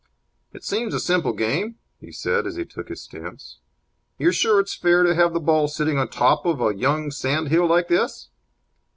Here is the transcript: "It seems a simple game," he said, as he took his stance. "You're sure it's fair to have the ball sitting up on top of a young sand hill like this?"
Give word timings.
"It 0.51 0.63
seems 0.63 0.95
a 0.95 0.99
simple 0.99 1.31
game," 1.31 1.75
he 1.99 2.11
said, 2.11 2.47
as 2.47 2.55
he 2.55 2.65
took 2.65 2.89
his 2.89 3.03
stance. 3.03 3.59
"You're 4.17 4.33
sure 4.33 4.59
it's 4.59 4.73
fair 4.73 5.03
to 5.03 5.13
have 5.13 5.31
the 5.31 5.39
ball 5.39 5.67
sitting 5.67 5.99
up 5.99 6.01
on 6.01 6.07
top 6.07 6.43
of 6.47 6.59
a 6.59 6.73
young 6.75 7.11
sand 7.11 7.49
hill 7.49 7.67
like 7.67 7.87
this?" 7.87 8.29